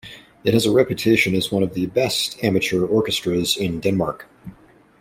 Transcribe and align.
It 0.43 0.55
has 0.55 0.65
a 0.65 0.71
reputation 0.71 1.35
as 1.35 1.51
one 1.51 1.61
of 1.61 1.75
the 1.75 1.85
best 1.85 2.43
amateur 2.43 2.83
orchestras 2.87 3.55
in 3.55 3.79
Denmark. 3.79 4.25